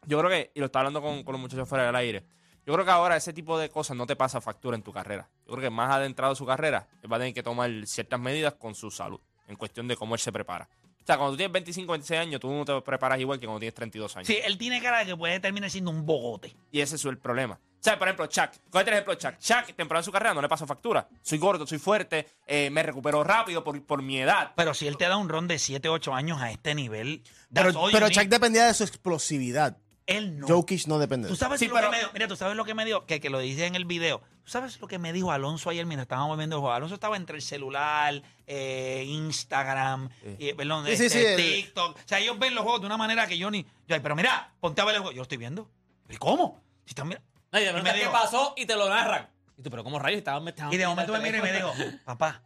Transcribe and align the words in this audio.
Yo 0.07 0.17
creo 0.17 0.31
que, 0.31 0.51
y 0.55 0.59
lo 0.59 0.65
estaba 0.65 0.81
hablando 0.81 1.01
con, 1.01 1.23
con 1.23 1.33
los 1.33 1.41
muchachos 1.41 1.69
fuera 1.69 1.85
del 1.85 1.95
aire, 1.95 2.23
yo 2.65 2.73
creo 2.73 2.85
que 2.85 2.91
ahora 2.91 3.15
ese 3.17 3.33
tipo 3.33 3.57
de 3.57 3.69
cosas 3.69 3.97
no 3.97 4.05
te 4.05 4.15
pasa 4.15 4.41
factura 4.41 4.75
en 4.75 4.83
tu 4.83 4.91
carrera. 4.93 5.29
Yo 5.45 5.53
creo 5.53 5.61
que 5.61 5.69
más 5.69 5.91
adentrado 5.91 6.35
su 6.35 6.45
carrera, 6.45 6.87
él 7.01 7.11
va 7.11 7.17
a 7.17 7.19
tener 7.19 7.33
que 7.33 7.43
tomar 7.43 7.69
ciertas 7.85 8.19
medidas 8.19 8.53
con 8.53 8.75
su 8.75 8.89
salud, 8.91 9.19
en 9.47 9.55
cuestión 9.55 9.87
de 9.87 9.95
cómo 9.97 10.15
él 10.15 10.21
se 10.21 10.31
prepara. 10.31 10.69
O 11.03 11.05
sea, 11.05 11.17
cuando 11.17 11.33
tú 11.33 11.37
tienes 11.37 11.51
25, 11.51 11.91
26 11.91 12.19
años, 12.21 12.39
tú 12.39 12.49
no 12.49 12.63
te 12.63 12.81
preparas 12.81 13.19
igual 13.19 13.37
que 13.37 13.45
cuando 13.45 13.59
tienes 13.59 13.73
32 13.73 14.15
años. 14.15 14.27
Sí, 14.27 14.37
él 14.41 14.57
tiene 14.57 14.81
cara 14.81 14.99
de 14.99 15.07
que 15.07 15.17
puede 15.17 15.37
terminar 15.41 15.69
siendo 15.69 15.91
un 15.91 16.05
bogote. 16.05 16.55
Y 16.71 16.79
ese 16.79 16.95
es 16.95 17.03
el 17.03 17.17
problema. 17.17 17.55
O 17.55 17.83
sea, 17.83 17.99
por 17.99 18.07
ejemplo, 18.07 18.25
Chuck. 18.27 18.51
Cógete 18.69 18.91
el 18.91 18.93
ejemplo 18.93 19.13
de 19.13 19.19
Chuck. 19.19 19.37
Chuck, 19.37 19.75
temprano 19.75 19.99
en 19.99 20.05
su 20.05 20.11
carrera, 20.13 20.33
no 20.33 20.41
le 20.41 20.47
pasó 20.47 20.65
factura. 20.65 21.05
Soy 21.21 21.37
gordo, 21.39 21.67
soy 21.67 21.79
fuerte, 21.79 22.25
eh, 22.47 22.69
me 22.69 22.81
recupero 22.81 23.21
rápido 23.25 23.61
por, 23.65 23.85
por 23.85 24.01
mi 24.01 24.17
edad. 24.17 24.53
Pero 24.55 24.73
si 24.73 24.87
él 24.87 24.95
te 24.95 25.03
da 25.03 25.17
un 25.17 25.27
ron 25.27 25.49
de 25.49 25.59
7, 25.59 25.89
8 25.89 26.13
años 26.13 26.41
a 26.41 26.49
este 26.51 26.73
nivel, 26.73 27.21
Pero, 27.53 27.73
pero. 27.91 28.09
Chuck 28.09 28.27
dependía 28.27 28.67
de 28.67 28.73
su 28.73 28.85
explosividad. 28.85 29.77
Él 30.05 30.39
no. 30.39 30.47
Jokic 30.47 30.87
no 30.87 30.99
depende 30.99 31.27
de 31.27 31.29
Tú 31.29 31.35
eso. 31.35 31.45
sabes 31.45 31.59
Sí, 31.59 31.67
lo 31.67 31.75
pero- 31.75 31.87
que 31.87 31.91
me 31.91 31.99
dijo, 31.99 32.11
mira, 32.13 32.27
tú 32.27 32.35
sabes 32.35 32.55
lo 32.57 32.65
que 32.65 32.73
me 32.73 32.83
dijo, 32.85 33.05
que, 33.05 33.19
que 33.21 33.29
lo 33.29 33.39
dije 33.39 33.65
en 33.65 33.75
el 33.75 33.85
video. 33.85 34.19
Tú 34.43 34.51
sabes 34.51 34.79
lo 34.81 34.87
que 34.87 34.99
me 34.99 35.13
dijo 35.13 35.31
Alonso 35.31 35.69
ayer 35.69 35.85
mientras 35.85 36.03
estábamos 36.05 36.37
viendo 36.37 36.57
el 36.57 36.59
juego. 36.59 36.73
Alonso 36.75 36.95
estaba 36.95 37.15
entre 37.15 37.37
el 37.37 37.41
celular, 37.41 38.21
eh, 38.45 39.05
Instagram, 39.07 40.09
eh, 40.23 40.53
perdón, 40.57 40.85
Sí, 40.87 40.97
sí, 40.97 41.05
este, 41.05 41.35
TikTok. 41.37 41.95
O 41.97 42.01
sea, 42.07 42.19
ellos 42.19 42.37
ven 42.37 42.53
los 42.53 42.63
juegos 42.63 42.81
de 42.81 42.87
una 42.87 42.97
manera 42.97 43.25
que 43.27 43.37
yo 43.37 43.49
ni. 43.49 43.63
Yo, 43.87 44.01
pero 44.01 44.15
mira, 44.15 44.53
ponte 44.59 44.81
a 44.81 44.85
ver 44.85 44.95
el 44.95 45.01
juego. 45.01 45.11
Yo 45.13 45.17
lo 45.19 45.23
estoy 45.23 45.37
viendo. 45.37 45.69
¿Y 46.09 46.17
cómo? 46.17 46.61
Si 46.83 46.89
están 46.89 47.07
mira- 47.07 47.21
No, 47.51 47.59
y 47.59 47.63
de 47.63 47.69
Y 47.69 47.73
me 47.73 47.81
verdad, 47.81 47.99
¿qué 48.01 48.09
pasó? 48.09 48.53
Y 48.57 48.65
te 48.65 48.75
lo 48.75 48.89
narran. 48.89 49.29
Y 49.57 49.61
tú, 49.61 49.69
pero 49.69 49.83
¿cómo 49.85 49.99
rayos? 49.99 50.17
Estaban 50.17 50.45
Y 50.71 50.77
de 50.77 50.87
momento 50.87 51.13
me 51.13 51.19
mira 51.19 51.37
y 51.37 51.41
me 51.41 51.53
dijo, 51.53 51.71
papá, 52.05 52.41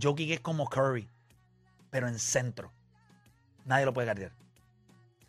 Jokic 0.00 0.30
es 0.30 0.40
como 0.40 0.68
Curry, 0.70 1.08
pero 1.90 2.08
en 2.08 2.18
centro. 2.18 2.72
Nadie 3.66 3.84
lo 3.84 3.92
puede 3.92 4.06
guardar. 4.06 4.32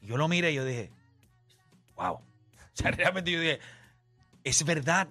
Y 0.01 0.07
yo 0.07 0.15
lo 0.17 0.27
miré 0.27 0.51
y 0.51 0.55
yo 0.55 0.63
dije, 0.63 0.91
wow. 1.95 2.13
O 2.15 2.21
sea, 2.73 2.91
realmente 2.91 3.31
yo 3.31 3.39
dije, 3.39 3.59
es 4.43 4.63
verdad. 4.65 5.07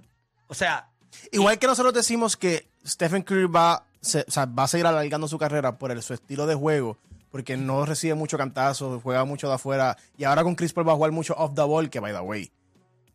O 0.49 0.55
sea, 0.55 0.89
Igual 1.31 1.59
que 1.61 1.69
nosotros 1.69 1.95
decimos 1.95 2.37
que 2.37 2.69
Stephen 2.85 3.23
Curry 3.23 3.47
va, 3.47 3.85
se- 4.01 4.25
o 4.27 4.31
sea, 4.31 4.47
va 4.47 4.65
a 4.65 4.69
seguir 4.69 4.85
alargando 4.87 5.29
su 5.29 5.39
carrera 5.39 5.79
por 5.79 5.93
el- 5.93 6.03
su 6.03 6.13
estilo 6.13 6.45
de 6.47 6.57
juego, 6.57 6.99
porque 7.31 7.57
no 7.57 7.87
recibe 7.87 8.15
mucho 8.15 8.37
cantazo, 8.37 9.01
juega 9.01 9.25
mucho 9.25 9.47
de 9.49 9.55
afuera, 9.55 9.97
y 10.19 10.25
ahora 10.25 10.43
con 10.43 10.57
Chris 10.57 10.73
Paul 10.73 10.89
va 10.89 10.93
a 10.93 10.97
jugar 10.97 11.13
mucho 11.13 11.35
off 11.39 11.55
the 11.55 11.63
ball, 11.63 11.89
que 11.89 12.01
by 12.01 12.13
the 12.13 12.19
way. 12.21 12.51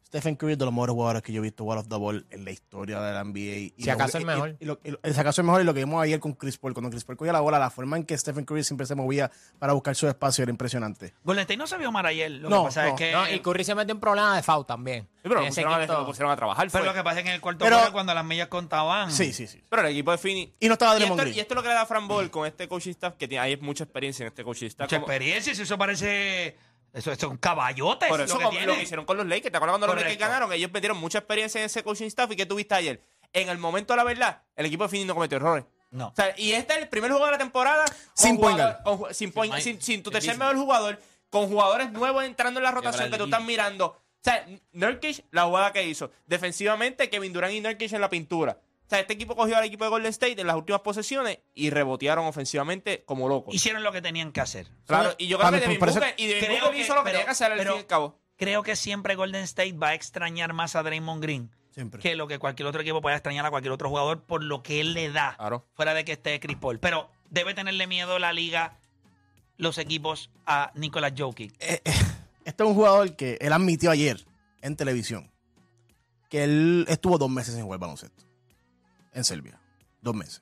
Stephen 0.09 0.35
Curry 0.35 0.53
es 0.53 0.57
de 0.57 0.65
los 0.65 0.73
mejores 0.73 0.93
jugadores 0.93 1.21
que 1.21 1.31
yo 1.31 1.39
he 1.39 1.43
visto 1.43 1.63
jugar 1.63 1.77
off 1.79 1.87
the 1.87 1.95
ball 1.95 2.25
en 2.31 2.43
la 2.43 2.49
historia 2.51 2.99
de 2.99 3.13
la 3.13 3.23
NBA. 3.23 3.73
Y 3.77 3.83
Si 3.83 3.89
acaso 3.91 4.17
el 4.17 4.23
y- 4.23 4.25
mejor. 4.25 4.55
Y, 4.59 4.65
lo- 4.65 4.79
y 4.83 4.89
lo- 4.91 4.99
si 5.03 5.19
acaso 5.19 5.41
el 5.41 5.45
mejor 5.45 5.61
y 5.61 5.65
lo 5.65 5.73
que 5.75 5.81
vimos 5.81 6.01
ayer 6.03 6.19
con 6.19 6.33
Chris 6.33 6.57
Paul. 6.57 6.73
Cuando 6.73 6.89
Chris 6.89 7.03
Paul 7.03 7.15
cogía 7.15 7.31
la 7.31 7.41
bola, 7.41 7.59
la 7.59 7.69
forma 7.69 7.95
en 7.95 8.03
que 8.05 8.17
Stephen 8.17 8.43
Curry 8.43 8.63
siempre 8.63 8.87
se 8.87 8.95
movía 8.95 9.29
para 9.59 9.73
buscar 9.73 9.95
su 9.95 10.07
espacio 10.07 10.41
era 10.41 10.49
impresionante. 10.49 11.13
Golden 11.23 11.41
State 11.43 11.57
no 11.57 11.67
se 11.67 11.77
vio 11.77 11.91
mal 11.91 12.05
ayer. 12.07 12.31
Lo 12.31 12.49
No, 12.49 12.61
que 12.63 12.65
pasa 12.69 12.83
no, 12.83 12.89
es 12.89 12.93
que. 12.95 13.11
No, 13.11 13.29
y 13.29 13.39
Curry 13.39 13.63
se 13.63 13.75
metió 13.75 13.93
en 13.93 13.99
problemas 13.99 14.35
de 14.35 14.41
foul 14.41 14.65
también. 14.65 15.03
Sí, 15.03 15.23
pero 15.23 15.41
lo 15.41 15.45
pusieron, 15.47 15.73
a, 15.73 15.85
lo 15.85 16.05
pusieron 16.05 16.31
a 16.31 16.35
trabajar. 16.35 16.67
pero 16.71 16.83
fue. 16.85 16.87
lo 16.91 16.93
que 16.97 17.03
pasa 17.03 17.17
es 17.19 17.23
que 17.23 17.29
en 17.29 17.35
el 17.35 17.41
cuarto 17.41 17.65
Pero- 17.65 17.91
cuando 17.91 18.13
las 18.15 18.25
millas 18.25 18.47
contaban. 18.47 19.11
Sí, 19.11 19.31
sí, 19.31 19.45
sí. 19.45 19.61
Pero 19.69 19.83
el 19.83 19.89
equipo 19.89 20.11
de 20.11 20.17
Fini. 20.17 20.53
Y 20.59 20.67
no 20.67 20.73
estaba 20.73 20.95
Y 20.95 20.99
Draymond 20.99 21.21
Green. 21.21 21.35
y 21.35 21.39
esto 21.39 21.53
es 21.53 21.55
lo 21.55 21.61
que 21.61 21.67
le 21.67 21.75
da 21.75 21.81
a 21.81 21.85
Fran 21.85 22.07
Ball 22.07 22.31
con 22.31 22.47
este 22.47 22.67
coaching 22.67 22.91
staff, 22.91 23.13
que 23.15 23.27
tiene, 23.27 23.43
hay 23.43 23.57
mucha 23.57 23.83
experiencia 23.83 24.23
en 24.23 24.29
este 24.29 24.43
coaching 24.43 24.67
staff. 24.67 24.85
Mucha 24.87 24.99
Como- 25.01 25.11
experiencia, 25.11 25.53
si 25.53 25.61
eso 25.61 25.77
parece. 25.77 26.57
Eso, 26.93 27.11
eso 27.11 27.25
es 27.27 27.31
un 27.31 27.37
caballote. 27.37 28.07
Por 28.07 28.19
lo 28.19 28.25
eso, 28.25 28.37
que 28.37 28.43
como 28.45 28.59
lo 28.59 28.73
que 28.75 28.81
hicieron 28.83 29.05
con 29.05 29.17
los 29.17 29.25
Lakers. 29.27 29.51
¿Te 29.51 29.57
acuerdas 29.57 29.73
cuando 29.73 29.87
los 29.87 29.95
Lakers 29.95 30.15
Correcto. 30.15 30.27
ganaron? 30.33 30.53
Ellos 30.53 30.71
metieron 30.71 30.97
mucha 30.97 31.19
experiencia 31.19 31.59
en 31.59 31.65
ese 31.65 31.83
coaching 31.83 32.07
staff. 32.07 32.31
¿Y 32.31 32.35
qué 32.35 32.45
tuviste 32.45 32.73
ayer? 32.75 33.01
En 33.33 33.49
el 33.49 33.57
momento 33.59 33.93
de 33.93 33.97
la 33.97 34.03
verdad, 34.03 34.41
el 34.55 34.65
equipo 34.65 34.83
de 34.83 34.89
Fini 34.89 35.05
no 35.05 35.13
cometió 35.13 35.37
errores. 35.37 35.65
No. 35.91 36.07
O 36.07 36.13
sea, 36.15 36.33
y 36.37 36.51
este 36.53 36.73
es 36.73 36.79
el 36.79 36.87
primer 36.89 37.11
juego 37.11 37.25
de 37.25 37.31
la 37.33 37.37
temporada 37.37 37.85
Sin 38.13 38.37
jugador- 38.37 38.77
con 38.83 39.13
sin, 39.13 39.31
point- 39.33 39.53
Sin- 39.55 39.73
sin, 39.75 39.81
sin 39.81 40.03
tu 40.03 40.11
tercer 40.11 40.37
mejor 40.37 40.55
jugador, 40.55 40.99
con 41.29 41.47
jugadores 41.47 41.91
nuevos 41.91 42.23
entrando 42.23 42.59
en 42.59 42.63
la 42.63 42.71
rotación 42.71 43.09
que 43.11 43.17
tú 43.17 43.25
estás 43.25 43.43
mirando. 43.43 43.85
O 43.87 44.21
sea, 44.21 44.45
Nurkic, 44.73 45.25
la 45.31 45.43
jugada 45.45 45.71
que 45.71 45.83
hizo. 45.85 46.11
Defensivamente, 46.25 47.09
Kevin 47.09 47.31
Durant 47.33 47.53
y 47.53 47.61
Nurkic 47.61 47.93
en 47.93 48.01
la 48.01 48.09
pintura. 48.09 48.57
O 48.89 48.91
sea, 48.91 49.01
este 49.01 49.13
equipo 49.13 49.35
cogió 49.35 49.55
al 49.55 49.63
equipo 49.65 49.83
de 49.83 49.91
Golden 49.91 50.09
State 50.09 50.41
en 50.41 50.47
las 50.47 50.55
últimas 50.55 50.81
posesiones 50.81 51.37
y 51.53 51.69
rebotearon 51.69 52.25
ofensivamente 52.25 53.03
como 53.05 53.29
locos. 53.29 53.53
Hicieron 53.53 53.83
lo 53.83 53.91
que 53.91 54.01
tenían 54.01 54.31
que 54.31 54.41
hacer. 54.41 54.65
Claro, 54.87 55.13
y 55.19 55.27
yo 55.27 55.37
creo 55.37 55.51
que 55.51 55.59
Devin 55.59 55.79
Booker, 55.79 56.15
y 56.17 56.25
Devin 56.25 56.43
Creo 56.43 56.57
Booker 56.61 56.71
que- 56.75 56.81
hizo 56.81 56.95
lo 56.95 57.01
que 57.01 57.03
pero- 57.03 57.11
tenía 57.19 57.25
que 57.25 57.31
hacer 57.31 57.51
al 57.51 57.57
pero- 57.59 57.71
fin 57.73 57.77
y 57.77 57.81
al 57.81 57.85
cabo. 57.87 58.19
Creo 58.35 58.63
que 58.63 58.75
siempre 58.75 59.13
Golden 59.13 59.43
State 59.43 59.73
va 59.73 59.89
a 59.89 59.93
extrañar 59.93 60.53
más 60.53 60.75
a 60.75 60.81
Draymond 60.81 61.21
Green 61.21 61.51
Siempre. 61.71 62.01
que 62.01 62.15
lo 62.15 62.27
que 62.27 62.39
cualquier 62.39 62.65
otro 62.67 62.81
equipo 62.81 62.99
pueda 62.99 63.15
extrañar 63.15 63.45
a 63.45 63.51
cualquier 63.51 63.73
otro 63.73 63.89
jugador 63.89 64.23
por 64.23 64.43
lo 64.43 64.63
que 64.63 64.81
él 64.81 64.93
le 64.95 65.11
da. 65.11 65.35
Claro. 65.37 65.67
Fuera 65.75 65.93
de 65.93 66.03
que 66.03 66.13
esté 66.13 66.39
Chris 66.39 66.57
Paul. 66.57 66.79
Pero 66.79 67.11
debe 67.29 67.53
tenerle 67.53 67.85
miedo 67.85 68.17
la 68.17 68.33
liga, 68.33 68.79
los 69.57 69.77
equipos 69.77 70.31
a 70.47 70.71
Nicolas 70.73 71.13
Jokic. 71.15 71.53
Este 71.59 71.83
es 72.43 72.59
un 72.67 72.73
jugador 72.73 73.15
que 73.15 73.37
él 73.39 73.53
admitió 73.53 73.91
ayer 73.91 74.25
en 74.63 74.75
televisión 74.75 75.29
que 76.27 76.43
él 76.43 76.85
estuvo 76.87 77.17
dos 77.19 77.29
meses 77.29 77.53
sin 77.53 77.63
jugar 77.63 77.79
baloncesto 77.79 78.23
en 79.13 79.23
Serbia. 79.23 79.59
Dos 80.01 80.15
meses. 80.15 80.41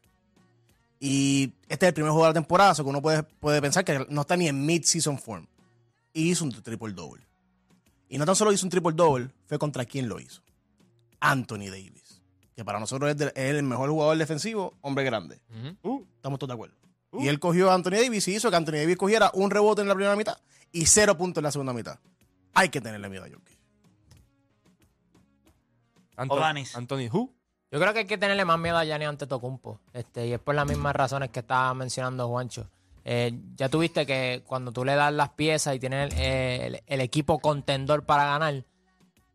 Y 0.99 1.53
este 1.69 1.85
es 1.85 1.89
el 1.89 1.93
primer 1.93 2.11
juego 2.11 2.25
de 2.25 2.29
la 2.31 2.33
temporada, 2.33 2.73
so 2.73 2.83
que 2.83 2.89
uno 2.89 3.01
puede, 3.01 3.23
puede 3.23 3.61
pensar 3.61 3.85
que 3.85 4.05
no 4.09 4.21
está 4.21 4.35
ni 4.35 4.47
en 4.47 4.65
mid-season 4.65 5.19
form. 5.19 5.45
Y 6.13 6.31
hizo 6.31 6.43
un 6.43 6.51
triple-double. 6.51 7.23
Y 8.09 8.17
no 8.17 8.25
tan 8.25 8.35
solo 8.35 8.51
hizo 8.51 8.65
un 8.65 8.69
triple-double, 8.71 9.29
fue 9.45 9.59
contra 9.59 9.85
quién 9.85 10.09
lo 10.09 10.19
hizo. 10.19 10.41
Anthony 11.19 11.65
Davis. 11.69 12.21
Que 12.55 12.65
para 12.65 12.79
nosotros 12.79 13.11
es, 13.11 13.17
de- 13.17 13.27
es 13.35 13.55
el 13.55 13.61
mejor 13.63 13.89
jugador 13.91 14.17
defensivo, 14.17 14.73
hombre 14.81 15.03
grande. 15.03 15.39
Uh, 15.83 16.03
Estamos 16.15 16.39
todos 16.39 16.49
de 16.49 16.53
acuerdo. 16.55 16.75
Y 17.13 17.27
él 17.27 17.39
cogió 17.39 17.69
a 17.69 17.75
Anthony 17.75 17.91
Davis 18.03 18.27
y 18.27 18.35
hizo 18.35 18.49
que 18.49 18.55
Anthony 18.55 18.73
Davis 18.77 18.97
cogiera 18.97 19.29
un 19.35 19.49
rebote 19.51 19.81
en 19.81 19.87
la 19.87 19.93
primera 19.95 20.15
mitad 20.15 20.37
y 20.71 20.85
cero 20.87 21.17
puntos 21.17 21.41
en 21.41 21.43
la 21.43 21.51
segunda 21.51 21.73
mitad. 21.73 21.99
Hay 22.53 22.69
que 22.69 22.81
tenerle 22.81 23.07
miedo 23.09 23.23
a 23.23 23.29
Jokic. 23.29 23.57
Anto- 26.15 26.33
Odanis. 26.35 26.75
Anthony 26.75 27.09
Who? 27.11 27.31
Yo 27.69 27.79
creo 27.81 27.91
que 27.91 27.99
hay 27.99 28.05
que 28.05 28.17
tenerle 28.17 28.45
más 28.45 28.57
miedo 28.57 28.77
a 28.77 28.85
Gianni 28.85 29.05
Antetokounmpo. 29.05 29.79
Este, 29.93 30.27
y 30.27 30.33
es 30.33 30.39
por 30.39 30.55
las 30.55 30.65
mismas 30.65 30.95
razones 30.95 31.29
que 31.31 31.41
estaba 31.41 31.73
mencionando 31.73 32.27
Juancho. 32.27 32.69
Eh, 33.03 33.33
ya 33.55 33.69
tuviste 33.69 34.05
que 34.05 34.43
cuando 34.45 34.71
tú 34.71 34.85
le 34.85 34.95
das 34.95 35.13
las 35.13 35.29
piezas 35.29 35.75
y 35.75 35.79
tienes 35.79 36.13
el, 36.17 37.01
equipo 37.01 37.39
contendor 37.39 38.05
para 38.05 38.25
ganar, 38.25 38.63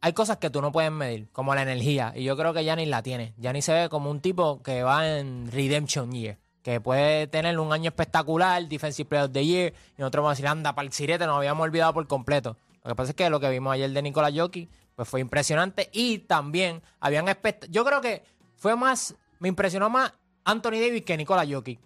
hay 0.00 0.12
cosas 0.14 0.38
que 0.38 0.50
tú 0.50 0.62
no 0.62 0.73
puedes 0.73 0.90
medir, 0.90 1.29
como 1.32 1.55
la 1.55 1.62
energía. 1.62 2.12
Y 2.17 2.25
yo 2.25 2.37
creo 2.37 2.55
que 2.55 2.64
Giannis 2.64 2.88
la 2.88 3.02
tiene. 3.02 3.34
Giannis 3.38 3.67
se 3.67 3.73
ve 3.75 3.88
como 3.90 4.11
un 4.11 4.20
tipo 4.20 4.62
que 4.62 4.82
va 4.82 5.19
en 5.19 5.50
Redemption 5.52 6.11
Year. 6.12 6.38
Que 6.62 6.81
puede 6.81 7.26
tener 7.26 7.58
un 7.58 7.73
año 7.73 7.88
espectacular, 7.88 8.67
Defensive 8.67 9.08
Player 9.08 9.26
of 9.26 9.32
the 9.32 9.44
Year. 9.44 9.75
Y 9.96 10.00
nosotros 10.00 10.23
vamos 10.23 10.31
a 10.31 10.37
decir, 10.37 10.46
anda, 10.49 10.75
para 10.75 10.87
el 10.87 10.93
sirete, 10.93 11.26
nos 11.26 11.37
habíamos 11.37 11.64
olvidado 11.64 11.93
por 11.93 12.06
completo. 12.06 12.56
Lo 12.85 12.90
que 12.90 12.94
pasa 12.94 13.11
es 13.11 13.17
que 13.17 13.28
lo 13.31 13.40
que 13.40 13.50
vimos 13.50 13.75
ayer 13.75 13.90
de 13.90 14.02
Nikola 14.02 14.31
Jokic 14.35 14.70
pues 15.02 15.10
fue 15.10 15.20
impresionante. 15.20 15.90
Y 15.93 16.19
también 16.19 16.81
habían 17.00 17.26
Yo 17.69 17.84
creo 17.84 18.00
que 18.00 18.25
fue 18.56 18.76
más, 18.76 19.16
me 19.40 19.49
impresionó 19.49 19.90
más 19.90 20.12
Anthony 20.44 20.78
Davis 20.81 21.02
que 21.02 21.16
Nikola 21.16 21.44
Jokic. 21.44 21.81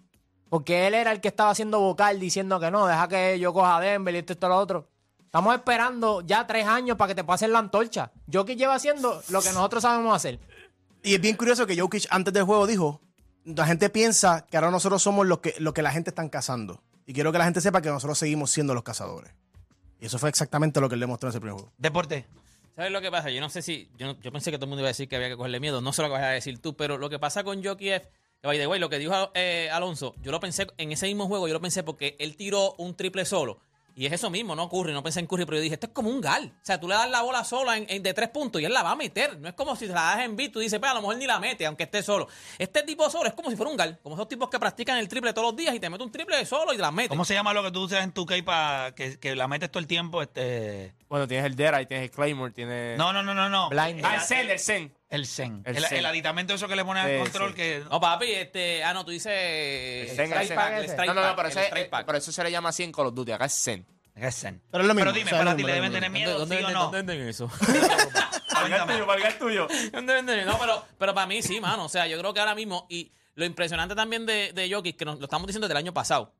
Porque 0.49 0.85
él 0.85 0.93
era 0.93 1.11
el 1.11 1.19
que 1.19 1.27
estaba 1.27 1.49
haciendo 1.49 1.79
vocal 1.79 2.19
diciendo 2.19 2.59
que 2.59 2.69
no, 2.69 2.85
deja 2.85 3.07
que 3.07 3.39
yo 3.39 3.53
coja 3.53 3.77
a 3.77 3.81
Denver 3.81 4.13
y 4.13 4.19
esto 4.19 4.33
y 4.33 4.35
esto 4.35 4.47
lo 4.47 4.57
otro. 4.57 4.87
Estamos 5.25 5.55
esperando 5.55 6.21
ya 6.21 6.45
tres 6.45 6.67
años 6.67 6.95
para 6.95 7.09
que 7.09 7.15
te 7.15 7.23
pasen 7.23 7.51
la 7.51 7.59
antorcha. 7.59 8.11
Jokic 8.31 8.57
lleva 8.57 8.75
haciendo 8.75 9.21
lo 9.29 9.41
que 9.41 9.51
nosotros 9.51 9.81
sabemos 9.81 10.15
hacer. 10.15 10.39
Y 11.03 11.15
es 11.15 11.21
bien 11.21 11.35
curioso 11.35 11.65
que 11.65 11.77
Jokic 11.77 12.05
antes 12.11 12.33
del 12.33 12.43
juego 12.43 12.67
dijo, 12.67 13.01
la 13.43 13.65
gente 13.65 13.89
piensa 13.89 14.45
que 14.45 14.57
ahora 14.57 14.69
nosotros 14.69 15.01
somos 15.01 15.25
los 15.25 15.39
que, 15.39 15.55
lo 15.57 15.73
que 15.73 15.81
la 15.81 15.91
gente 15.91 16.11
están 16.11 16.29
cazando. 16.29 16.83
Y 17.07 17.13
quiero 17.13 17.31
que 17.31 17.39
la 17.39 17.45
gente 17.45 17.61
sepa 17.61 17.81
que 17.81 17.89
nosotros 17.89 18.17
seguimos 18.19 18.51
siendo 18.51 18.73
los 18.73 18.83
cazadores. 18.83 19.33
Y 19.99 20.05
eso 20.05 20.19
fue 20.19 20.29
exactamente 20.29 20.79
lo 20.79 20.87
que 20.89 20.95
él 20.95 21.01
demostró 21.01 21.27
en 21.27 21.31
ese 21.31 21.39
primer 21.39 21.55
juego. 21.55 21.73
Deporte. 21.77 22.27
¿Sabes 22.77 22.91
lo 22.91 23.01
que 23.01 23.09
pasa? 23.09 23.31
Yo 23.31 23.41
no 23.41 23.49
sé 23.49 23.63
si. 23.63 23.89
Yo, 23.97 24.15
yo 24.21 24.31
pensé 24.31 24.51
que 24.51 24.57
todo 24.59 24.65
el 24.65 24.69
mundo 24.69 24.81
iba 24.81 24.89
a 24.89 24.93
decir 24.93 25.09
que 25.09 25.15
había 25.15 25.29
que 25.29 25.35
cogerle 25.35 25.59
miedo. 25.59 25.81
No 25.81 25.93
sé 25.93 26.03
lo 26.03 26.09
que 26.09 26.13
vas 26.13 26.21
a 26.21 26.29
decir 26.29 26.59
tú, 26.59 26.77
pero 26.77 26.99
lo 26.99 27.09
que 27.09 27.17
pasa 27.17 27.43
con 27.43 27.63
Jockey 27.63 27.89
es. 27.89 28.03
Que 28.39 28.45
by 28.47 28.59
the 28.59 28.79
lo 28.79 28.87
que 28.87 28.99
dijo 28.99 29.31
eh, 29.33 29.67
Alonso, 29.71 30.13
yo 30.21 30.31
lo 30.31 30.39
pensé 30.39 30.67
en 30.77 30.91
ese 30.91 31.07
mismo 31.07 31.25
juego, 31.25 31.47
yo 31.47 31.55
lo 31.55 31.59
pensé 31.59 31.81
porque 31.81 32.15
él 32.19 32.35
tiró 32.35 32.75
un 32.77 32.95
triple 32.95 33.25
solo. 33.25 33.61
Y 33.99 34.05
es 34.05 34.13
eso 34.13 34.29
mismo, 34.29 34.55
no 34.55 34.69
Curry, 34.69 34.93
no 34.93 35.01
pensé 35.01 35.19
en 35.21 35.25
Curry, 35.25 35.45
pero 35.45 35.57
yo 35.57 35.63
dije, 35.63 35.73
esto 35.73 35.87
es 35.87 35.91
como 35.91 36.11
un 36.11 36.21
gal. 36.21 36.53
O 36.55 36.59
sea, 36.65 36.79
tú 36.79 36.87
le 36.87 36.93
das 36.93 37.09
la 37.09 37.23
bola 37.23 37.43
sola 37.43 37.77
en, 37.77 37.87
en- 37.89 38.03
de 38.03 38.13
tres 38.13 38.29
puntos 38.29 38.61
y 38.61 38.65
él 38.65 38.71
la 38.71 38.83
va 38.83 38.91
a 38.91 38.95
meter. 38.95 39.39
No 39.39 39.47
es 39.47 39.55
como 39.55 39.75
si 39.75 39.87
se 39.87 39.93
la 39.93 40.01
das 40.03 40.19
en 40.19 40.35
beat, 40.35 40.51
tú 40.51 40.59
dices, 40.59 40.77
pues 40.79 40.91
a 40.91 40.93
lo 40.93 41.01
mejor 41.01 41.17
ni 41.17 41.25
la 41.25 41.39
mete, 41.39 41.65
aunque 41.65 41.85
esté 41.85 42.03
solo. 42.03 42.27
Este 42.59 42.83
tipo 42.83 43.09
solo 43.09 43.27
es 43.27 43.33
como 43.33 43.49
si 43.49 43.55
fuera 43.55 43.71
un 43.71 43.75
gal, 43.75 43.97
como 44.03 44.13
esos 44.13 44.27
tipos 44.27 44.49
que 44.51 44.59
practican 44.59 44.99
el 44.99 45.07
triple 45.07 45.33
todos 45.33 45.47
los 45.47 45.55
días 45.55 45.73
y 45.73 45.79
te 45.79 45.89
mete 45.89 46.03
un 46.03 46.11
triple 46.11 46.45
solo 46.45 46.73
y 46.73 46.77
la 46.77 46.91
mete. 46.91 47.09
¿Cómo 47.09 47.25
se 47.25 47.33
llama 47.33 47.53
lo 47.53 47.63
que 47.63 47.71
tú 47.71 47.81
usas 47.85 48.03
en 48.03 48.11
tu 48.11 48.23
K 48.27 48.35
para 48.45 48.93
que, 48.93 49.17
que 49.19 49.35
la 49.35 49.47
metes 49.47 49.71
todo 49.71 49.79
el 49.79 49.87
tiempo? 49.87 50.21
Este... 50.21 50.93
Bueno, 51.09 51.27
tienes 51.27 51.47
el 51.47 51.55
Dera 51.55 51.81
y 51.81 51.87
tienes 51.87 52.03
el 52.03 52.11
Claymore, 52.11 52.51
tienes... 52.53 52.99
No, 52.99 53.11
no, 53.13 53.23
no, 53.23 53.33
no, 53.33 53.49
no. 53.49 53.69
Blind. 53.69 54.05
Ah, 54.05 54.15
el 54.15 54.21
Zen, 54.21 54.49
el 54.51 54.59
Zen. 54.59 54.93
El 55.09 55.25
Zen. 55.25 55.61
El 55.65 55.77
El, 55.77 55.85
Zen. 55.85 55.97
el 55.99 56.05
aditamento 56.05 56.53
eso 56.53 56.67
que 56.67 56.75
le 56.75 56.83
pones 56.83 57.03
al 57.05 57.11
Sí, 57.11 57.17
control 57.19 57.49
sí. 57.51 57.55
que... 57.55 57.83
No, 57.89 57.99
papi, 57.99 58.31
este. 58.31 58.83
Ah, 58.83 58.93
no, 58.93 59.05
tú 59.05 59.11
dices. 59.11 59.31
El 59.31 60.15
Zen, 60.15 60.19
el 60.25 60.31
strike 60.31 60.47
Zen. 60.49 60.55
pack, 60.57 60.73
el 60.73 60.83
strike 60.85 61.07
No, 61.07 61.13
no, 61.13 61.21
no, 61.21 61.27
pack, 61.27 61.35
pero, 61.37 61.47
el 61.47 61.51
ese- 61.57 61.65
strike 61.67 61.89
pack. 61.89 62.05
pero 62.05 62.17
eso 62.17 62.31
se 62.31 62.43
le 62.43 62.51
llama 62.51 62.69
así 62.69 62.83
en 62.83 62.91
Call 62.91 63.05
of 63.07 63.13
Duty. 63.13 63.31
Acá 63.31 63.45
es 63.45 63.53
Zen. 63.63 63.85
Es 64.15 64.35
Zen. 64.41 64.61
Pero 64.71 64.83
es 64.83 64.87
lo 64.87 64.93
mismo, 64.93 65.11
Pero 65.11 65.17
dime, 65.17 65.31
o 65.31 65.41
sea, 65.41 65.51
es 65.51 65.55
ti 65.55 65.63
le 65.63 65.67
mismo, 65.67 65.67
deben 65.67 65.83
es 65.85 65.89
lo 65.91 65.95
tener 65.95 66.09
miedo, 66.11 66.39
¿Dónde 66.39 66.57
sí 66.57 66.63
o 66.63 66.67
venden- 66.67 66.73
no. 66.73 66.83
¿Dónde 66.91 66.97
venden 66.97 67.27
eso? 67.29 67.49
Cuéntame. 68.59 69.01
valga 69.03 69.27
el 69.29 69.37
tuyo. 69.37 69.67
¿Dónde 69.93 70.13
venden? 70.13 70.45
No, 70.45 70.57
pero, 70.59 70.83
pero 70.97 71.13
para 71.13 71.27
mí 71.27 71.41
sí, 71.41 71.61
mano. 71.61 71.85
O 71.85 71.89
sea, 71.89 72.07
yo 72.07 72.17
creo 72.19 72.33
que 72.33 72.39
ahora 72.39 72.55
mismo, 72.55 72.85
y 72.89 73.11
lo 73.35 73.45
impresionante 73.45 73.95
también 73.95 74.25
de, 74.25 74.51
de 74.53 74.69
Jokic, 74.73 74.97
que 74.97 75.05
nos, 75.05 75.19
lo 75.19 75.25
estamos 75.25 75.47
diciendo 75.47 75.67
desde 75.67 75.79
el 75.79 75.85
año 75.85 75.93
pasado. 75.93 76.33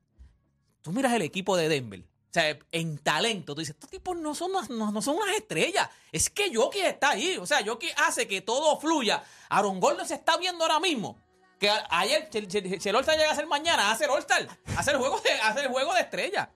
Tú 0.81 0.91
miras 0.91 1.13
el 1.13 1.21
equipo 1.21 1.55
de 1.55 1.69
Denver. 1.69 2.03
O 2.29 2.33
sea, 2.33 2.57
en 2.71 2.97
talento, 2.97 3.55
tú 3.55 3.61
dices, 3.61 3.75
estos 3.75 3.89
tipos 3.89 4.17
no 4.17 4.35
son, 4.35 4.51
no, 4.51 4.91
no 4.91 5.01
son 5.01 5.15
unas 5.15 5.35
estrellas. 5.35 5.89
Es 6.11 6.29
que 6.29 6.53
Jokic 6.53 6.83
está 6.83 7.11
ahí. 7.11 7.37
O 7.37 7.45
sea, 7.45 7.65
Jokic 7.65 7.93
hace 7.97 8.27
que 8.27 8.41
todo 8.41 8.79
fluya. 8.79 9.23
Aaron 9.49 9.79
Gordon 9.79 10.05
se 10.05 10.15
está 10.15 10.37
viendo 10.37 10.63
ahora 10.63 10.79
mismo. 10.79 11.17
Que 11.57 11.71
ayer, 11.89 12.29
si, 12.31 12.89
el 12.89 12.95
All-Star 12.95 13.17
llega 13.17 13.31
a 13.31 13.35
ser 13.35 13.47
mañana, 13.47 13.91
hace 13.91 14.05
el 14.05 14.11
All-Star. 14.11 14.47
Hace 14.77 14.91
el 14.91 14.97
juego 14.97 15.19
de, 15.21 15.31
hace 15.31 15.61
el 15.61 15.69
juego 15.69 15.93
de 15.93 16.01
estrella. 16.01 16.51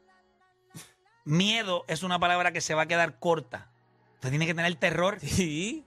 Miedo 1.24 1.86
es 1.88 2.04
una 2.04 2.20
palabra 2.20 2.52
que 2.52 2.62
se 2.62 2.74
va 2.76 2.84
a 2.84 2.88
quedar 2.88 3.18
corta. 3.18 3.72
Usted 4.16 4.30
tiene 4.30 4.46
que 4.46 4.54
tener 4.54 4.76
terror. 4.76 5.20
Sí. 5.22 5.86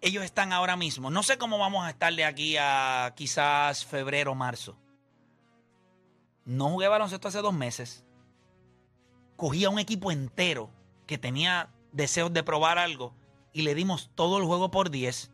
Ellos 0.00 0.22
están 0.22 0.52
ahora 0.52 0.76
mismo. 0.76 1.10
No 1.10 1.24
sé 1.24 1.36
cómo 1.36 1.58
vamos 1.58 1.84
a 1.84 1.90
estar 1.90 2.14
de 2.14 2.24
aquí 2.24 2.56
a 2.58 3.12
quizás 3.16 3.84
febrero 3.84 4.32
o 4.32 4.34
marzo. 4.36 4.78
No 6.48 6.70
jugué 6.70 6.88
baloncesto 6.88 7.28
hace 7.28 7.42
dos 7.42 7.52
meses. 7.52 8.04
Cogí 9.36 9.66
a 9.66 9.70
un 9.70 9.78
equipo 9.78 10.10
entero 10.10 10.70
que 11.06 11.18
tenía 11.18 11.68
deseos 11.92 12.32
de 12.32 12.42
probar 12.42 12.78
algo 12.78 13.14
y 13.52 13.62
le 13.62 13.74
dimos 13.74 14.10
todo 14.14 14.38
el 14.38 14.44
juego 14.44 14.70
por 14.70 14.88
10. 14.90 15.30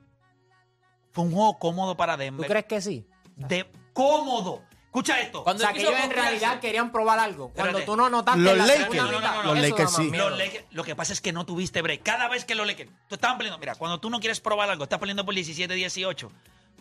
Fue 1.12 1.22
un 1.24 1.30
juego 1.32 1.56
cómodo 1.60 1.96
para 1.96 2.14
¿Tú 2.14 2.18
Denver. 2.18 2.48
crees 2.48 2.64
que 2.64 2.80
sí? 2.80 3.06
De 3.36 3.70
cómodo. 3.92 4.62
Escucha 4.86 5.20
esto. 5.20 5.40
O 5.40 5.44
Cuando 5.44 5.62
sea, 5.62 5.72
que 5.72 5.78
quiso 5.78 5.90
ellos 5.92 6.04
en 6.04 6.10
realidad 6.10 6.58
querían 6.58 6.90
probar 6.90 7.20
algo. 7.20 7.50
Cuando 7.50 7.78
Espérate. 7.78 7.86
tú 7.86 7.96
no 7.96 8.10
notaste 8.10 8.40
Los 8.40 8.56
la 8.56 8.66
Lakers. 8.66 8.80
segunda 8.82 9.02
No, 9.04 9.06
no, 9.06 9.12
no, 9.12 9.18
mitad, 9.20 9.34
no, 9.36 9.42
los 9.54 9.58
Lakers 9.70 9.92
sí. 9.94 10.02
miedo. 10.10 10.30
Los 10.30 10.38
Lakers- 10.40 10.64
lo 10.72 10.82
que 10.84 10.96
pasa 10.96 11.12
es 11.12 11.20
que 11.20 11.32
no 11.32 11.46
tuviste 11.46 11.80
break. 11.80 12.02
Cada 12.02 12.28
vez 12.28 12.44
que 12.44 12.56
los 12.56 12.66
Lakers, 12.66 12.90
tú 13.08 13.14
estabas 13.14 13.36
peleando, 13.36 13.58
mira, 13.60 13.76
cuando 13.76 14.00
tú 14.00 14.10
no 14.10 14.18
quieres 14.18 14.40
probar 14.40 14.68
algo, 14.68 14.82
estás 14.82 14.98
peleando 14.98 15.24
por 15.24 15.32
17, 15.34 15.74
18, 15.74 16.32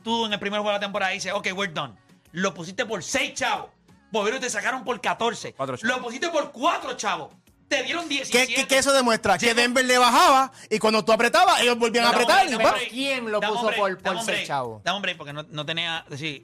tú 0.04 0.26
en 0.26 0.34
el 0.34 0.40
primer 0.40 0.60
juego 0.60 0.70
de 0.72 0.76
la 0.78 0.80
temporada 0.80 1.12
dices, 1.12 1.32
ok, 1.34 1.48
we're 1.56 1.72
done. 1.72 1.94
Lo 2.32 2.54
pusiste 2.56 2.86
por 2.86 3.04
6 3.04 3.34
chavos. 3.36 3.70
Volvieron 4.14 4.38
y 4.40 4.42
te 4.44 4.50
sacaron 4.50 4.84
por 4.84 5.02
14. 5.02 5.54
Cuatro 5.54 5.76
chavos. 5.76 5.98
Lo 5.98 6.04
pusiste 6.04 6.30
por 6.30 6.52
4 6.52 6.94
chavos. 6.96 7.34
Te 7.68 7.82
dieron 7.84 8.04
¿Qué, 8.08 8.16
17. 8.16 8.54
qué- 8.54 8.68
qué 8.68 8.78
eso 8.78 8.94
demuestra? 8.94 9.38
Que 9.40 9.56
Denver 9.56 9.84
le 9.84 9.98
bajaba 9.98 10.52
y 10.70 10.78
cuando 10.78 11.04
tú 11.04 11.12
apretabas, 11.12 11.60
ellos 11.62 11.78
volvían 11.80 12.06
a 12.06 12.12
Dame 12.12 12.24
apretar. 12.24 12.82
y. 12.84 12.90
¿Quién 12.90 13.32
lo 13.32 13.42
puso 13.42 13.72
por- 13.76 13.98
por 13.98 14.22
ser 14.22 14.46
chavo? 14.46 14.82
Un 14.96 15.02
break 15.02 15.18
porque 15.18 15.34
no, 15.34 15.44
no 15.44 15.66
tenía. 15.66 16.06
Sí, 16.16 16.44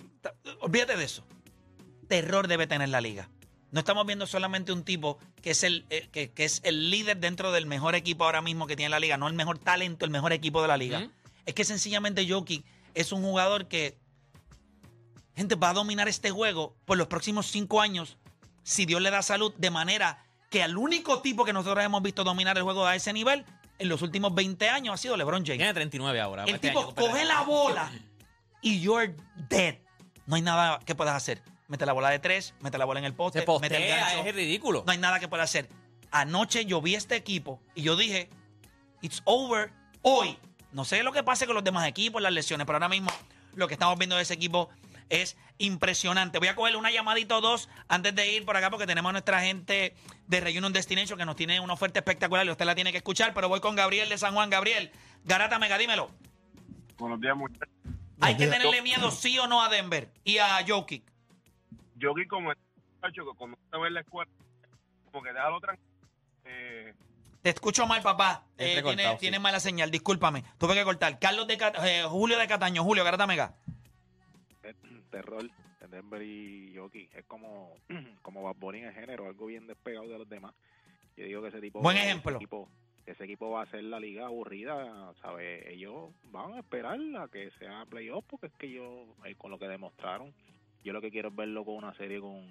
olvídate 0.61 0.97
de 0.97 1.05
eso. 1.05 1.23
Terror 2.07 2.47
debe 2.47 2.65
tener 2.67 2.89
la 2.89 3.01
liga. 3.01 3.29
No 3.71 3.81
estamos 3.81 4.05
viendo 4.07 4.25
solamente 4.25 4.71
un 4.71 4.83
tipo 4.83 5.19
que 5.43 5.51
es 5.51 5.63
el 5.63 5.85
eh, 5.91 6.09
que, 6.11 6.31
que 6.31 6.45
es 6.45 6.61
el 6.63 6.89
líder 6.89 7.17
dentro 7.17 7.51
del 7.51 7.67
mejor 7.67 7.93
equipo 7.93 8.23
ahora 8.25 8.41
mismo 8.41 8.65
que 8.65 8.75
tiene 8.75 8.89
la 8.89 8.99
liga, 8.99 9.15
no 9.17 9.27
el 9.27 9.35
mejor 9.35 9.59
talento, 9.59 10.05
el 10.05 10.11
mejor 10.11 10.33
equipo 10.33 10.63
de 10.63 10.67
la 10.67 10.77
liga. 10.77 11.07
Es 11.45 11.53
que 11.53 11.63
sencillamente 11.65 12.27
Jokic 12.27 12.65
es 12.95 13.11
un 13.11 13.21
jugador 13.21 13.67
que 13.67 13.99
gente 15.39 15.55
va 15.55 15.69
a 15.69 15.73
dominar 15.73 16.07
este 16.07 16.31
juego 16.31 16.75
por 16.85 16.97
los 16.97 17.07
próximos 17.07 17.47
cinco 17.47 17.81
años 17.81 18.17
si 18.63 18.85
Dios 18.85 19.01
le 19.01 19.09
da 19.09 19.21
salud 19.21 19.53
de 19.57 19.69
manera 19.69 20.23
que 20.49 20.61
al 20.63 20.77
único 20.77 21.21
tipo 21.21 21.45
que 21.45 21.53
nosotros 21.53 21.83
hemos 21.83 22.01
visto 22.01 22.23
dominar 22.23 22.57
el 22.57 22.63
juego 22.63 22.85
a 22.85 22.95
ese 22.95 23.13
nivel 23.13 23.45
en 23.77 23.89
los 23.89 24.01
últimos 24.01 24.33
20 24.35 24.69
años 24.69 24.93
ha 24.93 24.97
sido 24.97 25.15
LeBron 25.15 25.45
James. 25.45 25.57
Tiene 25.57 25.73
39 25.73 26.19
ahora. 26.21 26.43
El 26.43 26.55
Este 26.55 26.67
tipo 26.67 26.79
año 26.81 26.87
coge 26.95 27.23
39. 27.23 27.25
la 27.33 27.41
bola 27.41 27.91
y 28.61 28.81
you're 28.81 29.15
dead. 29.49 29.75
No 30.25 30.35
hay 30.35 30.41
nada 30.41 30.79
que 30.85 30.95
puedas 30.95 31.15
hacer. 31.15 31.41
Mete 31.67 31.85
la 31.85 31.93
bola 31.93 32.09
de 32.09 32.19
tres, 32.19 32.55
mete 32.61 32.77
la 32.77 32.85
bola 32.85 32.99
en 32.99 33.05
el 33.05 33.13
poste, 33.13 33.45
mete 33.61 33.77
el 33.77 33.87
gancho. 33.95 34.27
es 34.27 34.35
ridículo. 34.35 34.83
No 34.85 34.91
hay 34.91 34.97
nada 34.97 35.19
que 35.19 35.27
pueda 35.27 35.43
hacer. 35.43 35.69
Anoche 36.11 36.65
yo 36.65 36.81
vi 36.81 36.95
este 36.95 37.15
equipo 37.15 37.61
y 37.75 37.83
yo 37.83 37.95
dije, 37.95 38.29
it's 39.01 39.21
over 39.25 39.71
hoy. 40.01 40.37
No 40.71 40.83
sé 40.83 41.03
lo 41.03 41.11
que 41.11 41.23
pase 41.23 41.45
con 41.45 41.55
los 41.55 41.63
demás 41.63 41.87
equipos, 41.87 42.21
las 42.21 42.33
lesiones, 42.33 42.65
pero 42.65 42.77
ahora 42.77 42.89
mismo 42.89 43.09
lo 43.53 43.67
que 43.67 43.75
estamos 43.75 43.97
viendo 43.97 44.15
de 44.15 44.23
ese 44.23 44.33
equipo 44.33 44.69
es 45.09 45.37
impresionante. 45.57 46.39
Voy 46.39 46.47
a 46.47 46.55
cogerle 46.55 46.77
una 46.77 46.91
llamadita 46.91 47.37
o 47.37 47.41
dos 47.41 47.69
antes 47.87 48.15
de 48.15 48.31
ir 48.31 48.45
por 48.45 48.55
acá 48.57 48.69
porque 48.69 48.87
tenemos 48.87 49.09
a 49.09 49.13
nuestra 49.13 49.41
gente 49.41 49.95
de 50.27 50.39
Reunion 50.39 50.71
Destination 50.71 51.17
que 51.17 51.25
nos 51.25 51.35
tiene 51.35 51.59
una 51.59 51.73
oferta 51.73 51.99
espectacular 51.99 52.45
y 52.45 52.49
usted 52.51 52.65
la 52.65 52.75
tiene 52.75 52.91
que 52.91 52.97
escuchar, 52.97 53.33
pero 53.33 53.49
voy 53.49 53.59
con 53.59 53.75
Gabriel 53.75 54.07
de 54.09 54.17
San 54.17 54.33
Juan. 54.33 54.49
Gabriel, 54.49 54.91
Garata 55.25 55.59
Mega, 55.59 55.77
dímelo. 55.77 56.11
Buenos 56.97 57.19
días, 57.21 57.35
muchachos. 57.35 57.67
¿Hay 58.21 58.35
que 58.35 58.47
tenerle 58.47 58.81
miedo 58.81 59.11
sí 59.11 59.37
o 59.39 59.47
no 59.47 59.61
a 59.63 59.69
Denver 59.69 60.11
y 60.23 60.37
a 60.39 60.63
Jokic? 60.67 61.03
Aquí 61.95 62.27
como 62.27 62.49
muchacho 63.01 63.23
que 63.31 63.37
cuando 63.37 63.57
estaba 63.63 63.87
en 63.87 63.93
la 63.93 64.01
escuela, 64.01 64.29
como 65.05 65.23
que 65.23 65.33
déjalo 65.33 65.59
tranquilo. 65.59 65.89
Eh, 66.45 66.93
Te 67.41 67.49
escucho 67.51 67.87
mal, 67.87 68.01
papá. 68.01 68.43
Eh, 68.57 68.81
tiene, 68.83 69.03
sí. 69.11 69.17
tiene 69.19 69.39
mala 69.39 69.59
señal, 69.59 69.89
discúlpame. 69.91 70.43
Tuve 70.57 70.73
que 70.75 70.83
cortar. 70.83 71.19
Carlos 71.19 71.47
de 71.47 71.57
Cat- 71.57 71.77
eh, 71.83 72.03
Julio 72.07 72.37
de 72.37 72.47
Cataño. 72.47 72.83
Julio, 72.83 73.03
Garata 73.05 73.25
Mega. 73.27 73.53
Terror 75.09 75.43
de 75.79 75.87
Denver 75.87 76.21
y 76.21 76.73
Jokic 76.75 77.13
es 77.15 77.25
como 77.25 77.73
como 78.21 78.43
Bad 78.43 78.55
Bunny 78.57 78.79
en 78.83 78.93
género 78.93 79.27
algo 79.27 79.45
bien 79.47 79.67
despegado 79.67 80.07
de 80.07 80.17
los 80.19 80.29
demás 80.29 80.53
yo 81.17 81.25
digo 81.25 81.41
que 81.41 81.49
ese 81.49 81.61
tipo 81.61 81.81
Buen 81.81 81.97
ese 81.97 82.37
tipo 82.37 82.69
ese 83.05 83.23
equipo 83.23 83.49
va 83.49 83.63
a 83.63 83.71
ser 83.71 83.83
la 83.85 83.99
liga 83.99 84.27
aburrida, 84.27 85.13
¿sabes? 85.21 85.65
Ellos 85.67 86.11
van 86.25 86.53
a 86.53 86.59
esperar 86.59 86.99
a 87.17 87.27
que 87.27 87.49
sea 87.57 87.83
playoff 87.87 88.23
porque 88.29 88.47
es 88.47 88.53
que 88.53 88.67
ellos, 88.67 89.07
eh, 89.25 89.33
con 89.35 89.49
lo 89.49 89.57
que 89.57 89.67
demostraron, 89.67 90.31
yo 90.83 90.93
lo 90.93 91.01
que 91.01 91.09
quiero 91.09 91.29
es 91.29 91.35
verlo 91.35 91.65
con 91.65 91.75
una 91.77 91.91
serie 91.95 92.19
con, 92.19 92.45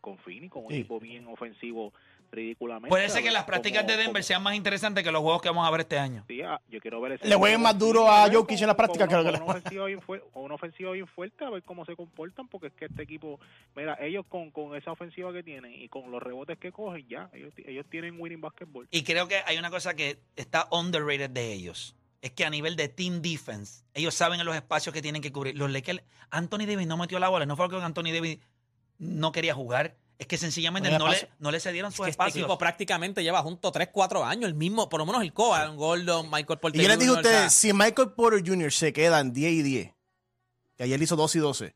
con 0.00 0.16
Phoenix, 0.18 0.52
con 0.52 0.64
un 0.64 0.70
Sí. 0.70 0.78
equipo 0.78 1.00
bien 1.00 1.26
ofensivo 1.26 1.92
ridículamente. 2.30 2.88
Puede 2.88 3.06
a 3.06 3.08
ser 3.08 3.22
que 3.22 3.30
las 3.30 3.44
prácticas 3.44 3.86
de 3.86 3.96
Denver 3.96 4.22
sean 4.22 4.42
más 4.42 4.54
interesantes 4.54 5.02
que 5.04 5.10
los 5.10 5.22
juegos 5.22 5.40
que 5.42 5.48
vamos 5.48 5.66
a 5.66 5.70
ver 5.70 5.80
este 5.80 5.98
año. 5.98 6.24
Sí, 6.28 6.42
ah, 6.42 6.60
yo 6.68 6.80
quiero 6.80 7.00
ver 7.00 7.12
ese 7.12 7.26
Le 7.26 7.34
jueguen 7.34 7.62
más 7.62 7.78
duro 7.78 8.08
a 8.08 8.30
Jokic 8.30 8.60
en 8.60 8.66
la 8.66 8.76
práctica 8.76 9.06
con 9.06 9.16
que 9.16 9.22
lo 9.22 9.36
que 9.38 9.42
una 9.42 9.52
ofensiva 9.54 9.84
bien 9.86 10.00
una 10.34 10.54
ofensiva 10.54 10.92
bien 10.92 11.06
fuerte, 11.06 11.44
a 11.44 11.50
ver 11.50 11.62
cómo 11.62 11.84
se 11.84 11.96
comportan, 11.96 12.48
porque 12.48 12.68
es 12.68 12.72
que 12.74 12.84
este 12.86 13.02
equipo, 13.02 13.40
mira, 13.74 13.96
ellos 14.00 14.24
con, 14.28 14.50
con 14.50 14.76
esa 14.76 14.92
ofensiva 14.92 15.32
que 15.32 15.42
tienen 15.42 15.72
y 15.74 15.88
con 15.88 16.10
los 16.10 16.22
rebotes 16.22 16.58
que 16.58 16.72
cogen, 16.72 17.06
ya, 17.08 17.30
ellos, 17.32 17.52
ti- 17.54 17.64
ellos 17.66 17.86
tienen 17.90 18.20
winning 18.20 18.40
basketball. 18.40 18.86
Y 18.90 19.02
creo 19.04 19.28
que 19.28 19.40
hay 19.46 19.58
una 19.58 19.70
cosa 19.70 19.94
que 19.94 20.18
está 20.36 20.68
underrated 20.70 21.30
de 21.30 21.52
ellos. 21.52 21.94
Es 22.20 22.32
que 22.32 22.44
a 22.44 22.50
nivel 22.50 22.74
de 22.74 22.88
team 22.88 23.22
defense, 23.22 23.84
ellos 23.94 24.12
saben 24.12 24.40
en 24.40 24.46
los 24.46 24.56
espacios 24.56 24.92
que 24.92 25.00
tienen 25.00 25.22
que 25.22 25.30
cubrir. 25.30 25.56
Los 25.56 25.70
Lakers, 25.70 26.02
Anthony 26.30 26.66
Davis 26.66 26.86
no 26.88 26.96
metió 26.96 27.18
la 27.20 27.28
bola. 27.28 27.46
No 27.46 27.56
fue 27.56 27.70
que 27.70 27.76
Anthony 27.76 28.12
Davis 28.12 28.38
no 28.98 29.30
quería 29.30 29.54
jugar. 29.54 29.94
Es 30.18 30.26
que 30.26 30.36
sencillamente 30.36 30.90
No 30.90 31.08
le, 31.08 31.28
no 31.38 31.50
le 31.52 31.60
cedieron 31.60 31.92
sus 31.92 32.04
Que 32.04 32.10
este 32.10 32.22
espacios. 32.22 32.36
equipo 32.38 32.58
prácticamente 32.58 33.22
lleva 33.22 33.40
junto 33.42 33.70
3, 33.70 33.88
4 33.92 34.24
años, 34.24 34.48
el 34.48 34.54
mismo, 34.54 34.88
por 34.88 34.98
lo 34.98 35.06
menos 35.06 35.22
el 35.22 35.32
Coa, 35.32 35.64
Gordon, 35.68 36.26
Michael 36.30 36.58
Porter 36.58 36.80
Y 36.80 36.82
yo 36.84 36.88
les 36.88 36.98
dije 36.98 37.10
a 37.12 37.14
Jr., 37.14 37.20
o 37.20 37.28
sea, 37.28 37.32
ustedes, 37.46 37.52
si 37.54 37.72
Michael 37.72 38.10
Porter 38.16 38.42
Jr. 38.44 38.72
se 38.72 38.92
queda 38.92 39.20
en 39.20 39.32
10 39.32 39.52
y 39.52 39.62
10, 39.62 39.94
que 40.76 40.82
ayer 40.82 41.00
hizo 41.00 41.14
2 41.14 41.36
y 41.36 41.38
12, 41.38 41.66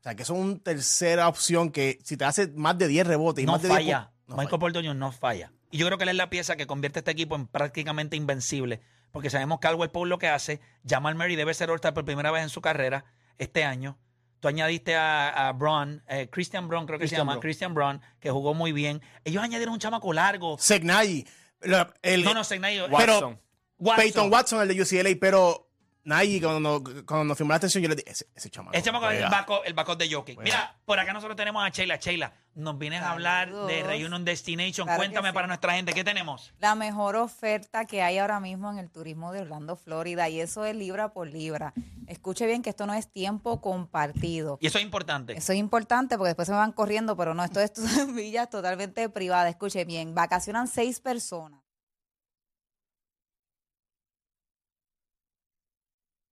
o 0.00 0.02
sea, 0.02 0.14
que 0.14 0.22
eso 0.22 0.34
es 0.34 0.40
una 0.40 0.58
tercera 0.58 1.28
opción 1.28 1.70
que 1.70 1.98
si 2.04 2.16
te 2.18 2.24
hace 2.26 2.48
más 2.48 2.76
de 2.76 2.88
10 2.88 3.06
rebotes 3.06 3.42
y 3.42 3.46
no 3.46 3.52
más 3.52 3.62
de 3.62 3.68
10 3.68 3.78
falla. 3.78 3.98
pu- 4.00 4.28
no 4.28 4.36
Michael 4.36 4.48
falla. 4.48 4.58
Porter 4.60 4.82
Jr. 4.82 4.96
no 4.96 5.12
falla. 5.12 5.52
Y 5.70 5.78
yo 5.78 5.86
creo 5.86 5.96
que 5.98 6.04
él 6.04 6.10
es 6.10 6.16
la 6.16 6.28
pieza 6.30 6.56
que 6.56 6.66
convierte 6.66 6.98
a 6.98 7.00
este 7.00 7.10
equipo 7.10 7.36
en 7.36 7.46
prácticamente 7.46 8.16
invencible. 8.16 8.80
Porque 9.12 9.30
sabemos 9.30 9.58
que 9.58 9.62
Caldwell 9.68 9.90
Pope 9.90 10.08
lo 10.08 10.18
que 10.18 10.28
hace. 10.28 10.60
Jamal 10.86 11.14
Murray 11.14 11.36
debe 11.36 11.54
ser 11.54 11.70
All-Star 11.70 11.94
por 11.94 12.04
primera 12.04 12.30
vez 12.30 12.42
en 12.42 12.48
su 12.50 12.60
carrera 12.60 13.04
este 13.38 13.64
año. 13.64 13.98
Tú 14.40 14.48
añadiste 14.48 14.94
a, 14.94 15.48
a 15.48 15.52
Braun, 15.52 16.02
eh, 16.08 16.28
Christian 16.30 16.68
Braun, 16.68 16.86
creo 16.86 16.98
que 16.98 17.08
se 17.08 17.16
llama, 17.16 17.32
Braun. 17.32 17.40
Christian 17.42 17.74
Braun, 17.74 18.00
que 18.20 18.30
jugó 18.30 18.54
muy 18.54 18.72
bien. 18.72 19.02
Ellos 19.24 19.42
añadieron 19.42 19.74
un 19.74 19.80
chamaco 19.80 20.12
largo. 20.12 20.56
Segnayi, 20.58 21.26
No, 21.62 22.34
no, 22.34 22.44
Segnayo. 22.44 22.86
Pero- 22.96 23.12
Watson. 23.14 23.40
Watson. 23.80 24.04
Peyton 24.04 24.32
Watson, 24.32 24.62
el 24.62 24.68
de 24.76 24.82
UCLA, 24.82 25.16
pero 25.20 25.67
Nagy, 26.08 26.40
cuando, 26.40 26.82
cuando 27.04 27.24
nos 27.24 27.36
firmó 27.36 27.50
la 27.50 27.56
atención, 27.56 27.82
yo 27.82 27.88
le 27.90 27.96
dije, 27.96 28.10
ese, 28.10 28.26
ese 28.34 28.48
chamaco. 28.48 28.74
Ese 28.74 28.82
chamaco 28.82 29.10
es 29.10 29.18
el 29.18 29.28
juega". 29.28 29.30
backup, 29.30 29.60
el 29.66 29.74
backup 29.74 29.98
de 29.98 30.10
Jokic. 30.10 30.40
Mira, 30.40 30.74
por 30.86 30.98
acá 30.98 31.12
nosotros 31.12 31.36
tenemos 31.36 31.62
a 31.62 31.68
Sheila. 31.68 31.96
Sheila, 31.96 32.32
nos 32.54 32.78
vienes 32.78 33.02
a 33.02 33.10
hablar 33.10 33.54
de. 33.54 33.82
Reunion 33.82 34.24
Destination. 34.24 34.86
Claro 34.86 35.00
Cuéntame 35.00 35.28
sí. 35.28 35.34
para 35.34 35.46
nuestra 35.46 35.74
gente, 35.74 35.92
¿qué 35.92 36.04
tenemos? 36.04 36.54
La 36.60 36.74
mejor 36.74 37.16
oferta 37.16 37.84
que 37.84 38.00
hay 38.00 38.16
ahora 38.16 38.40
mismo 38.40 38.70
en 38.70 38.78
el 38.78 38.90
turismo 38.90 39.32
de 39.32 39.42
Orlando, 39.42 39.76
Florida, 39.76 40.30
y 40.30 40.40
eso 40.40 40.64
es 40.64 40.74
libra 40.74 41.12
por 41.12 41.28
libra. 41.28 41.74
Escuche 42.06 42.46
bien 42.46 42.62
que 42.62 42.70
esto 42.70 42.86
no 42.86 42.94
es 42.94 43.12
tiempo 43.12 43.60
compartido. 43.60 44.56
Y 44.62 44.66
eso 44.66 44.78
es 44.78 44.84
importante. 44.84 45.36
Eso 45.36 45.52
es 45.52 45.58
importante 45.58 46.16
porque 46.16 46.28
después 46.28 46.46
se 46.46 46.52
me 46.52 46.58
van 46.58 46.72
corriendo, 46.72 47.18
pero 47.18 47.34
no, 47.34 47.44
esto 47.44 47.60
es 47.60 47.72
villas 48.14 48.48
totalmente 48.48 49.10
privada. 49.10 49.50
Escuche 49.50 49.84
bien, 49.84 50.14
vacacionan 50.14 50.68
seis 50.68 51.00
personas. 51.00 51.67